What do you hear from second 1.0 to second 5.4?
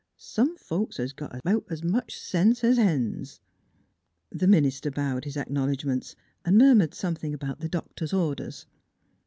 got about 's much sense 's hens." The minister bowed his